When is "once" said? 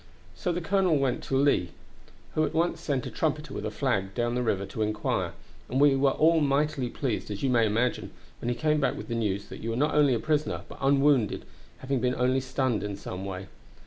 2.55-2.81